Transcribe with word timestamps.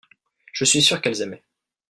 je 0.51 0.65
suis 0.65 0.81
sûr 0.81 0.99
qu'elles 0.99 1.21
aimaient. 1.21 1.43